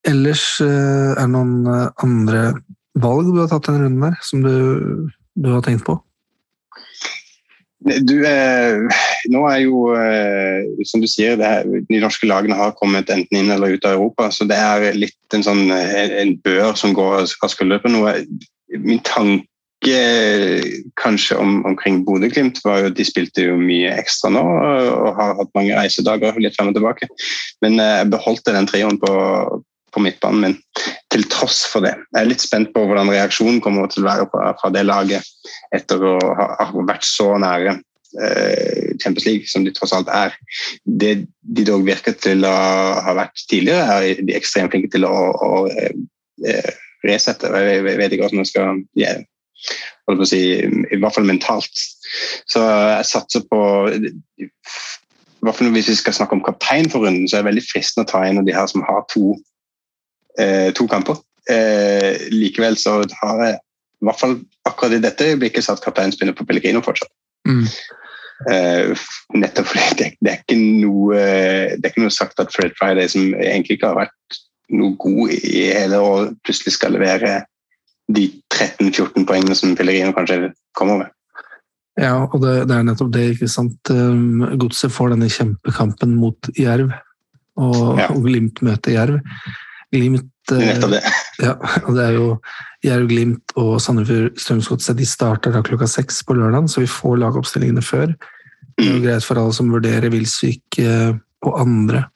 Ellers 0.06 0.44
eh, 0.62 1.12
er 1.16 1.24
det 1.24 1.30
noen 1.32 1.66
eh, 1.70 1.88
andre 2.04 2.42
valg 3.00 3.32
du 3.32 3.40
har 3.40 3.50
tatt 3.50 3.68
denne 3.68 3.86
runden 3.86 4.04
der, 4.04 4.18
som 4.24 4.44
du, 4.44 5.08
du 5.34 5.48
har 5.50 5.64
tenkt 5.66 5.86
på? 5.88 5.96
Du, 7.84 8.14
eh, 8.24 9.00
nå 9.28 9.42
er 9.50 9.58
jo, 9.60 9.90
eh, 9.92 10.64
som 10.88 11.02
du 11.02 11.06
sier, 11.10 11.36
her, 11.36 11.66
de 11.66 12.00
norske 12.00 12.26
lagene 12.28 12.56
har 12.56 12.72
kommet 12.78 13.12
enten 13.12 13.42
inn 13.42 13.52
eller 13.52 13.76
ut 13.76 13.84
av 13.84 13.98
Europa. 13.98 14.30
Så 14.32 14.48
det 14.48 14.56
er 14.56 14.96
litt 14.96 15.36
en 15.36 15.44
sånn 15.44 15.68
en 15.70 16.36
bør 16.44 16.72
som 16.78 16.96
går 16.96 17.26
av 17.26 17.52
skuldrene. 17.52 17.92
noe. 17.92 18.16
Min 18.80 19.02
tanke 19.04 19.36
kanskje 20.96 21.36
om, 21.38 21.60
omkring 21.68 22.04
Bodø-Glimt 22.04 22.62
var 22.64 22.80
jo 22.80 22.90
at 22.90 22.96
de 22.96 23.04
spilte 23.04 23.44
jo 23.44 23.58
mye 23.60 23.92
ekstra 24.00 24.32
nå 24.32 24.42
og 24.42 25.12
har 25.18 25.36
hatt 25.38 25.52
mange 25.54 25.76
reisedager 25.76 26.40
litt 26.40 26.56
frem 26.56 26.72
og 26.72 26.78
tilbake. 26.78 27.08
Men 27.62 27.78
eh, 27.78 27.98
jeg 28.00 28.12
beholdt 28.16 28.48
den 28.48 28.66
trioen 28.66 28.98
på, 29.02 29.12
på 29.96 30.04
midtbanen 30.04 30.42
min 30.42 30.56
til 31.12 31.24
tross 31.32 31.62
for 31.70 31.84
det. 31.86 31.94
Jeg 32.12 32.20
er 32.20 32.28
litt 32.28 32.44
spent 32.44 32.72
på 32.74 32.84
hvordan 32.84 33.10
reaksjonen 33.12 33.62
kommer 33.64 33.88
til 33.90 34.04
å 34.04 34.10
være 34.10 34.54
fra, 34.60 34.72
det 34.74 34.84
laget 34.84 35.24
etter 35.74 36.02
å 36.04 36.16
ha, 36.36 36.66
vært 36.88 37.06
så 37.08 37.30
nære 37.40 37.78
eh, 37.78 38.92
Champions 39.00 39.26
League 39.28 39.48
som 39.50 39.64
de 39.64 39.72
tross 39.76 39.94
alt 39.96 40.10
er. 40.12 40.36
Det 40.84 41.14
de 41.56 41.64
dog 41.68 41.86
virker 41.88 42.18
til 42.20 42.44
å 42.44 42.56
ha 43.06 43.16
vært 43.16 43.46
tidligere, 43.48 44.00
er 44.02 44.20
de 44.26 44.36
ekstremt 44.36 44.74
flinke 44.74 44.92
til 44.92 45.08
å, 45.08 45.14
å, 45.32 45.64
eh, 45.70 46.74
resette. 47.06 47.48
Jeg 47.48 47.86
vet 47.86 48.12
ikke 48.12 48.26
hvordan 48.26 48.44
jeg 48.44 48.52
skal 48.52 48.84
gjøre 49.00 50.26
si, 50.28 50.42
I 50.92 51.00
hvert 51.00 51.16
fall 51.16 51.26
mentalt. 51.26 51.86
Så 52.50 52.60
jeg 52.60 53.08
satser 53.08 53.46
på 53.50 53.62
hvert 55.46 55.58
fall 55.58 55.74
Hvis 55.74 55.90
vi 55.90 55.98
skal 55.98 56.16
snakke 56.16 56.36
om 56.36 56.44
kaptein 56.44 56.90
for 56.90 57.06
runden, 57.06 57.28
så 57.28 57.38
er 57.38 57.44
det 57.44 57.52
veldig 57.52 57.66
fristende 57.68 58.06
å 58.06 58.10
ta 58.10 58.24
en 58.26 58.40
av 58.42 58.48
de 58.48 58.54
her 58.54 58.66
som 58.70 58.84
har 58.86 59.04
to, 59.12 59.36
eh, 60.38 60.70
to 60.76 60.86
kamper. 60.90 61.20
Eh, 61.50 62.26
likevel 62.32 62.78
så 62.80 62.98
har 63.22 63.44
jeg 63.44 63.56
i 63.56 64.06
hvert 64.08 64.20
fall 64.20 64.34
akkurat 64.68 64.96
i 64.96 65.02
dette 65.04 65.30
øyeblikket 65.30 65.64
satt 65.64 65.84
kapteinspinnet 65.84 66.36
på 66.36 66.46
Pellegrino 66.48 66.82
fortsatt. 66.84 67.12
Mm. 67.48 67.64
Eh, 68.52 69.06
nettopp 69.38 69.70
fordi 69.70 69.98
det, 70.00 70.10
det, 70.20 70.32
er 70.32 70.42
ikke 70.42 70.58
noe, 70.58 71.20
det 71.76 71.82
er 71.82 71.92
ikke 71.92 72.04
noe 72.04 72.14
sagt 72.14 72.42
at 72.42 72.52
Fred 72.52 72.76
Friday, 72.78 73.08
som 73.08 73.32
egentlig 73.34 73.78
ikke 73.78 73.92
har 73.94 74.02
vært 74.04 74.40
noe 74.76 74.96
god 75.00 75.36
i 75.36 75.68
hele 75.70 76.00
år, 76.02 76.32
plutselig 76.44 76.74
skal 76.76 76.96
levere 76.96 77.38
de 78.12 78.28
13-14 78.52 79.26
poengene 79.26 79.56
som 79.58 79.74
Pellegrino 79.78 80.14
kanskje 80.14 80.52
kommer 80.78 81.04
med. 81.04 81.12
Ja, 81.96 82.26
og 82.26 82.42
det, 82.42 82.66
det, 82.68 82.76
er 82.76 82.84
nettopp 82.84 83.12
det. 83.14 83.24
ikke 83.32 83.48
sant? 83.48 83.90
Um, 83.90 84.44
Godset 84.60 84.92
får 84.92 85.14
denne 85.14 85.30
kjempekampen 85.32 86.12
mot 86.20 86.50
Jerv, 86.58 86.92
og, 87.56 87.96
ja. 87.96 88.10
og 88.12 88.26
Glimt 88.26 88.60
møter 88.66 88.98
Jerv. 88.98 89.22
Glimt 89.96 90.32
Nettopp 90.52 90.90
det. 90.90 91.02
Ja, 91.42 91.52
og 91.84 91.96
det 91.96 92.04
er 92.04 92.14
jo 92.14 92.26
Jerv, 92.86 93.08
Glimt 93.10 93.52
og 93.60 93.74
Sandefjord 93.82 94.38
Strømsgodset 94.40 94.96
de 94.96 95.06
starter 95.08 95.52
da 95.52 95.60
klokka 95.64 95.88
seks 95.90 96.22
på 96.24 96.36
lørdag, 96.38 96.70
så 96.70 96.80
vi 96.80 96.88
får 96.88 97.18
lagoppstillingene 97.20 97.82
før. 97.84 98.14
Det 98.76 98.86
er 98.86 98.94
jo 98.94 99.02
greit 99.04 99.26
for 99.26 99.40
alle 99.40 99.56
som 99.56 99.72
vurderer 99.72 100.12
Wilsvik 100.12 100.78
eh, 100.80 101.16
og 101.44 101.60
andre 101.60 102.06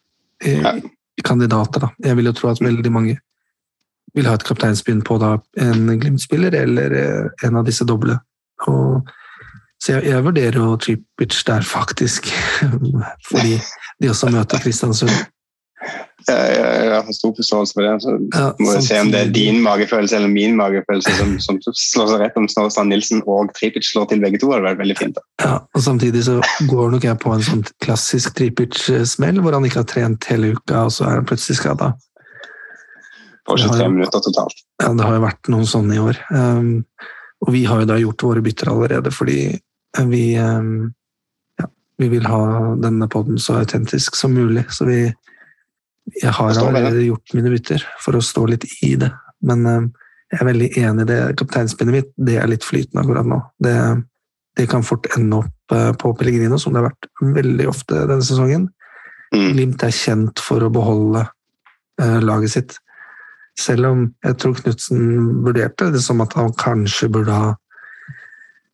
eh, 0.45 0.61
ja. 0.61 0.73
kandidater. 1.25 1.85
da. 1.85 1.91
Jeg 2.05 2.17
vil 2.17 2.31
jo 2.31 2.37
tro 2.37 2.53
at 2.53 2.63
veldig 2.65 2.93
mange 2.93 3.19
vil 4.17 4.27
ha 4.27 4.35
et 4.35 4.47
kapteinspinn 4.47 5.03
på 5.07 5.19
da, 5.23 5.35
en 5.63 5.89
Glimt-spiller 6.01 6.57
eller 6.63 6.97
eh, 6.99 7.49
en 7.49 7.61
av 7.61 7.67
disse 7.69 7.87
doble. 7.89 8.17
Og, 8.69 9.11
så 9.81 9.97
jeg, 9.97 10.11
jeg 10.11 10.25
vurderer 10.27 10.61
jo 10.61 10.77
Tripic 10.81 11.37
der, 11.49 11.67
faktisk. 11.67 12.29
Fordi 13.31 13.57
de 14.01 14.11
også 14.13 14.33
møter 14.33 14.63
Kristiansund. 14.63 15.13
Jeg, 16.29 16.51
jeg, 16.57 16.81
jeg 16.87 17.03
har 17.07 17.15
stor 17.17 17.33
forståelse 17.37 17.77
for 17.77 17.87
det. 17.87 17.93
Så 18.05 18.15
ja, 18.35 18.49
må 18.61 18.75
vi 18.75 18.83
se 18.85 18.99
om 19.01 19.13
det 19.13 19.21
er 19.21 19.33
din 19.35 19.61
magefølelse 19.65 20.19
eller 20.19 20.33
min 20.33 20.57
magefølelse 20.59 21.15
som, 21.17 21.33
som 21.43 21.61
slår 21.65 22.13
seg 22.13 22.25
rett 22.25 22.37
om 22.41 22.49
Snorre 22.51 22.85
Nilsen 22.89 23.23
og 23.25 23.53
Tripic 23.57 23.89
slår 23.89 24.11
til 24.11 24.23
begge 24.25 24.41
to. 24.41 24.51
Det 24.51 24.59
hadde 24.59 24.69
vært 24.69 24.83
veldig 24.83 24.99
fint. 24.99 25.17
Da. 25.17 25.27
Ja, 25.45 25.55
og 25.75 25.87
Samtidig 25.87 26.27
så 26.27 26.37
går 26.71 26.95
nok 26.95 27.09
jeg 27.09 27.21
på 27.23 27.33
en 27.35 27.47
sånn 27.47 27.65
klassisk 27.85 28.37
Tripic-smell, 28.39 29.41
hvor 29.41 29.57
han 29.57 29.67
ikke 29.69 29.83
har 29.83 29.91
trent 29.91 30.29
hele 30.33 30.55
uka, 30.57 30.85
og 30.85 30.95
så 30.95 31.09
er 31.09 31.19
han 31.21 31.29
plutselig 31.31 31.61
skada. 31.63 31.95
På 33.49 33.57
23 33.57 33.89
minutter 33.89 34.23
totalt. 34.23 34.63
Ja, 34.83 34.93
det 34.93 35.07
har 35.07 35.17
jo 35.17 35.25
vært 35.25 35.51
noen 35.53 35.67
sånne 35.69 35.97
i 35.97 36.03
år. 36.03 36.21
Um, 36.31 36.85
og 37.41 37.53
vi 37.57 37.65
har 37.67 37.83
jo 37.83 37.89
da 37.89 37.99
gjort 38.01 38.27
våre 38.29 38.43
bytter 38.45 38.69
allerede 38.69 39.13
fordi 39.15 39.41
vi 40.11 40.25
um, 40.39 40.91
ja, 41.59 41.67
vi 41.99 42.11
vil 42.13 42.29
ha 42.29 42.43
denne 42.79 43.09
poden 43.11 43.41
så 43.41 43.59
autentisk 43.63 44.19
som 44.19 44.37
mulig. 44.37 44.67
Så 44.71 44.87
vi 44.89 45.01
Jeg 46.19 46.33
har 46.37 46.59
allerede 46.59 47.07
gjort 47.07 47.35
mine 47.37 47.53
bytter 47.53 47.85
for 48.03 48.19
å 48.19 48.25
stå 48.25 48.47
litt 48.51 48.67
i 48.87 48.95
det. 49.01 49.11
Men 49.47 49.67
um, 49.67 49.89
jeg 50.31 50.43
er 50.43 50.49
veldig 50.51 50.69
enig 50.79 51.07
i 51.07 51.11
det. 51.11 51.21
Kapteinspinnet 51.41 51.97
mitt 51.97 52.13
det 52.29 52.37
er 52.41 52.51
litt 52.51 52.67
flytende 52.67 53.03
akkurat 53.03 53.29
nå. 53.29 53.41
Det, 53.63 53.77
det 54.59 54.69
kan 54.71 54.87
fort 54.87 55.09
ende 55.17 55.43
opp 55.43 55.75
uh, 55.75 55.91
på 55.99 56.13
Pellegrino, 56.19 56.59
som 56.61 56.75
det 56.75 56.83
har 56.83 56.91
vært 56.91 57.11
veldig 57.41 57.67
ofte 57.71 58.05
denne 58.05 58.27
sesongen. 58.27 58.69
Mm. 59.35 59.49
Glimt 59.55 59.83
er 59.87 59.95
kjent 59.95 60.43
for 60.43 60.63
å 60.63 60.71
beholde 60.75 61.25
uh, 61.27 62.21
laget 62.23 62.55
sitt. 62.55 62.79
Selv 63.59 63.91
om 63.91 64.07
jeg 64.25 64.39
tror 64.41 64.57
Knutsen 64.61 65.03
vurderte 65.45 65.91
det 65.95 66.03
som 66.05 66.23
at 66.25 66.35
han 66.39 66.55
kanskje 66.59 67.11
burde 67.13 67.35
ha, 67.35 67.53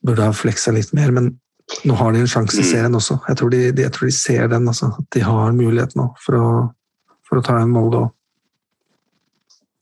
burde 0.06 0.28
ha 0.28 0.36
fleksa 0.36 0.74
litt 0.76 0.92
mer. 0.96 1.14
Men 1.14 1.32
nå 1.88 1.96
har 1.98 2.12
de 2.14 2.22
en 2.22 2.30
sjanse 2.30 2.60
i 2.60 2.64
mm. 2.64 2.68
serien 2.68 2.98
også. 2.98 3.18
Jeg 3.28 3.40
tror 3.40 3.52
de, 3.52 3.62
de, 3.72 3.84
jeg 3.86 3.94
tror 3.96 4.10
de 4.10 4.14
ser 4.14 4.50
den. 4.52 4.68
Altså, 4.70 4.92
at 4.92 5.08
de 5.16 5.24
har 5.26 5.56
mulighet 5.56 5.96
nå 5.98 6.10
for 6.22 6.38
å, 6.38 6.50
for 7.28 7.40
å 7.40 7.44
ta 7.46 7.58
en 7.60 7.72
Molde 7.74 8.04
òg. 8.04 8.12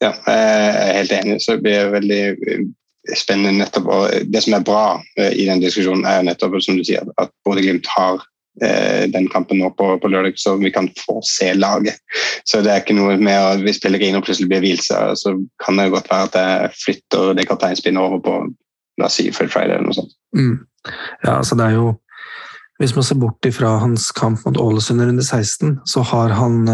Ja, 0.02 0.10
jeg 0.26 0.64
er 0.84 0.96
helt 0.98 1.14
enig. 1.16 1.38
Så 1.40 1.56
det 1.56 1.64
blir 1.64 1.92
veldig 1.94 2.22
eh, 2.34 2.64
spennende 3.16 3.62
nettopp. 3.62 3.88
Og 3.88 4.30
det 4.32 4.42
som 4.44 4.56
er 4.56 4.66
bra 4.66 4.84
eh, 5.16 5.32
i 5.32 5.46
den 5.48 5.62
diskusjonen, 5.62 6.04
er 6.08 6.26
nettopp 6.26 6.58
som 6.64 6.76
du 6.76 6.84
sier, 6.84 7.06
at 7.20 7.32
både 7.46 7.64
Glimt 7.64 7.88
har 7.94 8.20
Eh, 8.62 9.10
den 9.10 9.28
kampen 9.28 9.58
nå 9.58 9.70
på, 9.74 9.86
på, 9.98 10.08
lørdag, 10.08 10.36
så 10.38 10.56
vi 10.56 10.70
kan 10.70 10.88
få 11.06 11.18
se 11.26 11.54
laget. 11.54 11.96
Så 12.44 12.60
det 12.62 12.70
er 12.70 12.84
ikke 12.84 12.94
noe 12.94 13.16
med 13.18 13.34
at 13.34 13.64
hvis 13.66 13.80
Pellegrino 13.82 14.20
plutselig 14.22 14.46
blir 14.52 14.62
hvilt, 14.62 14.84
så 14.86 15.32
kan 15.64 15.80
det 15.80 15.90
godt 15.90 16.10
være 16.10 16.28
at 16.28 16.38
jeg 16.38 16.70
flytter 16.84 17.32
det 17.34 17.48
kapteinspinnet 17.50 18.02
over 18.02 18.22
på 18.22 18.36
la 19.02 19.08
oss 19.08 19.18
si 19.18 19.26
Fred 19.34 19.50
Friday 19.50 19.74
eller 19.74 19.88
noe 19.88 19.96
sånt. 19.98 20.14
Mm. 20.38 20.54
Ja, 21.24 21.40
altså 21.40 21.58
det 21.58 21.66
er 21.66 21.78
jo 21.80 21.94
Hvis 22.82 22.92
man 22.94 23.04
ser 23.06 23.18
bort 23.22 23.46
ifra 23.46 23.76
hans 23.78 24.08
kamp 24.10 24.40
mot 24.44 24.56
Ålesund 24.58 25.00
i 25.00 25.04
runde 25.06 25.22
16, 25.22 25.76
så 25.86 26.02
har 26.10 26.32
han 26.34 26.64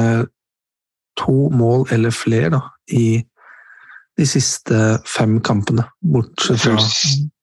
to 1.18 1.50
mål 1.54 1.86
eller 1.94 2.14
flere 2.14 2.52
da, 2.54 2.62
i 2.92 3.20
de 4.20 4.26
siste 4.28 5.00
fem 5.08 5.38
kampene. 5.44 5.86
Bortsett 6.00 6.60
fra 6.60 6.76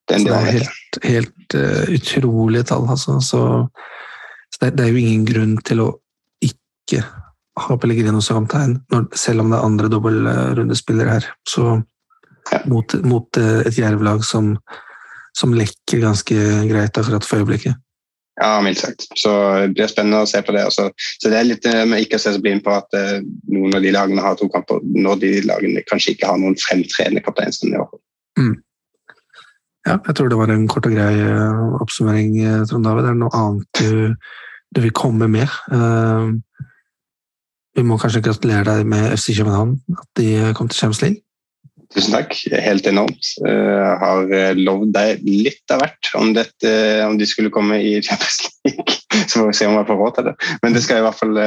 Det 0.08 0.18
er 0.24 0.50
helt, 0.54 0.98
helt 1.04 1.56
uh, 1.58 1.84
utrolige 1.92 2.68
tall, 2.70 2.86
altså. 2.88 3.18
Så 3.20 3.42
så 4.58 4.64
det, 4.64 4.76
det, 4.78 4.84
er 4.84 4.92
jo 4.92 5.00
ingen 5.02 5.24
grunn 5.28 5.56
til 5.66 5.82
å 5.84 5.88
ikke 6.44 7.04
ha 7.58 7.76
Pellegrino 7.80 8.20
som 8.24 8.46
kaptein, 8.46 8.78
selv 9.14 9.44
om 9.44 9.52
det 9.52 9.58
er 9.58 9.66
andre 9.66 9.90
dobbeltrundespillere 9.92 11.16
her. 11.18 11.26
Så 11.48 11.80
mot, 12.70 12.94
mot 13.04 13.40
eh, 13.40 13.66
et 13.68 13.78
jervlag 13.78 14.24
som, 14.24 14.54
som 15.36 15.54
lekker 15.56 16.02
ganske 16.04 16.46
greit 16.70 17.00
akkurat 17.00 17.26
for 17.26 17.42
øyeblikket. 17.42 17.76
Ja, 18.38 18.60
mildt 18.62 18.80
sagt. 18.80 19.08
Så 19.18 19.32
det 19.64 19.72
blir 19.74 19.90
spennende 19.90 20.22
å 20.22 20.28
se 20.30 20.40
på 20.46 20.54
det. 20.54 20.62
Også. 20.70 20.88
Så 21.18 21.32
det 21.32 21.40
er 21.40 21.48
litt 21.48 21.66
eh, 21.66 21.84
med 21.90 22.04
ikke 22.04 22.20
å 22.20 22.22
se 22.22 22.32
så 22.36 22.42
blind 22.42 22.62
på 22.66 22.74
at 22.76 22.94
uh, 22.94 23.18
noen 23.50 23.74
av 23.74 23.82
de 23.82 23.92
lagene 23.94 24.22
har 24.22 24.38
to 24.38 24.46
kamper, 24.52 24.82
når 24.94 25.22
de 25.24 25.32
lagene 25.48 25.82
kanskje 25.90 26.14
ikke 26.14 26.30
har 26.30 26.38
noen 26.38 26.58
fremtredende 26.62 27.24
kaptein. 27.26 27.54
Mm. 28.38 28.54
Ja, 29.88 29.96
jeg 29.96 30.14
tror 30.14 30.30
det 30.30 30.38
var 30.38 30.52
en 30.54 30.68
kort 30.70 30.86
og 30.86 30.94
grei 30.94 31.12
oppsummering, 31.82 32.36
Trond 32.70 32.86
David. 32.86 33.08
Er 33.08 33.16
det 33.16 33.22
noe 33.24 33.42
annet 33.42 33.82
du 33.82 34.14
du 34.74 34.82
vil 34.84 34.92
komme 34.92 35.28
med. 35.32 35.48
Uh, 35.72 36.36
vi 37.76 37.84
må 37.86 37.96
kanskje 38.00 38.22
gratulere 38.24 38.66
deg 38.66 38.88
med 38.88 39.14
FC 39.16 39.36
København, 39.38 39.78
at 39.96 40.08
de 40.18 40.28
kom 40.58 40.68
til 40.68 40.78
Champions 40.78 41.02
League? 41.02 41.22
Tusen 41.94 42.12
takk. 42.12 42.34
Helt 42.52 42.86
enormt. 42.90 43.30
Jeg 43.40 43.94
har 44.02 44.58
lovd 44.58 44.90
deg 44.92 45.22
litt 45.24 45.72
av 45.72 45.80
hvert 45.82 46.10
om, 46.18 46.34
dette, 46.36 46.72
om 47.06 47.16
de 47.16 47.28
skulle 47.28 47.52
komme 47.54 47.78
i 47.80 47.94
Champions 48.04 48.42
League. 48.66 48.98
Så 49.28 49.40
får 49.40 49.48
vi 49.48 49.56
se 49.56 49.68
om 49.68 49.78
jeg 49.78 49.88
får 49.88 50.00
råd 50.02 50.18
til 50.18 50.28
det. 50.28 50.34
Men 50.62 50.76
det 50.76 50.82
skal 50.84 51.00
i 51.00 51.06
hvert 51.06 51.18
fall 51.18 51.40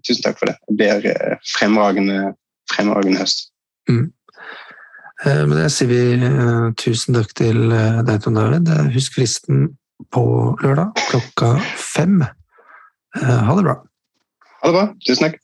Tusen 0.00 0.24
takk 0.24 0.40
for 0.40 0.48
det. 0.48 0.56
Det 0.70 0.78
blir 0.80 1.36
fremragende, 1.52 2.32
fremragende 2.72 3.20
høst. 3.20 3.50
Mm. 3.90 4.08
Med 5.22 5.54
det 5.54 5.68
sier 5.70 5.90
vi 5.90 6.00
tusen 6.80 7.14
takk 7.14 7.36
til 7.38 7.68
deg, 7.70 8.16
Tom 8.24 8.40
David. 8.40 8.72
Husk 8.96 9.20
fristen 9.20 9.68
på 10.10 10.24
lørdag 10.64 10.96
klokka 11.12 11.54
fem. 11.78 12.24
Ha 13.20 13.54
det 13.54 13.68
bra. 13.68 13.76
Ha 14.62 14.72
det 14.72 14.76
bra. 14.78 14.88
Tusen 15.06 15.28
takk. 15.28 15.41